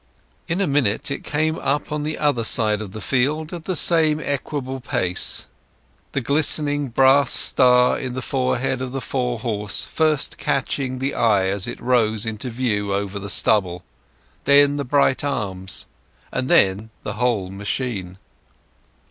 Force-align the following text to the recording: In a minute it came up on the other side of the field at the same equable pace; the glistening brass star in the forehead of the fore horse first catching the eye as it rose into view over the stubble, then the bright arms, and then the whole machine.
In 0.47 0.59
a 0.61 0.65
minute 0.65 1.11
it 1.11 1.23
came 1.23 1.59
up 1.59 1.91
on 1.91 2.01
the 2.01 2.17
other 2.17 2.43
side 2.43 2.81
of 2.81 2.91
the 2.91 2.99
field 3.01 3.53
at 3.53 3.65
the 3.65 3.75
same 3.75 4.19
equable 4.19 4.79
pace; 4.79 5.45
the 6.13 6.21
glistening 6.21 6.87
brass 6.87 7.31
star 7.31 7.99
in 7.99 8.15
the 8.15 8.21
forehead 8.23 8.81
of 8.81 8.93
the 8.93 8.99
fore 8.99 9.37
horse 9.37 9.83
first 9.83 10.39
catching 10.39 10.97
the 10.97 11.13
eye 11.13 11.45
as 11.49 11.67
it 11.67 11.79
rose 11.79 12.25
into 12.25 12.49
view 12.49 12.91
over 12.91 13.19
the 13.19 13.29
stubble, 13.29 13.83
then 14.45 14.77
the 14.77 14.83
bright 14.83 15.23
arms, 15.23 15.85
and 16.31 16.49
then 16.49 16.89
the 17.03 17.13
whole 17.13 17.51
machine. 17.51 18.17